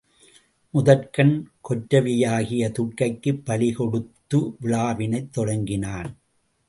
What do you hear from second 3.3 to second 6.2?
பலிகொடுத்து விழாவினைத் தொடங்கினான்.